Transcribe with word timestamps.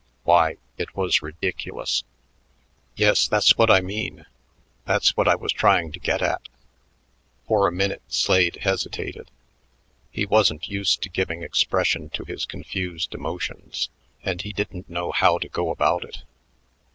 Why, 0.23 0.57
it 0.79 0.95
was 0.97 1.21
ridiculous. 1.21 2.03
"Yes, 2.95 3.27
that's 3.27 3.55
what 3.55 3.69
I 3.69 3.81
mean; 3.81 4.25
that's 4.83 5.15
what 5.15 5.27
I 5.27 5.35
was 5.35 5.53
trying 5.53 5.91
to 5.91 5.99
get 5.99 6.23
at." 6.23 6.41
For 7.45 7.67
a 7.67 7.71
minute 7.71 8.01
Slade 8.07 8.55
hesitated; 8.63 9.29
he 10.09 10.25
wasn't 10.25 10.67
used 10.69 11.03
to 11.03 11.09
giving 11.09 11.43
expression 11.43 12.09
to 12.17 12.25
his 12.25 12.45
confused 12.47 13.13
emotions, 13.13 13.89
and 14.23 14.41
he 14.41 14.53
didn't 14.53 14.89
know 14.89 15.11
how 15.11 15.37
to 15.37 15.47
go 15.47 15.69
about 15.69 16.03
it. 16.03 16.23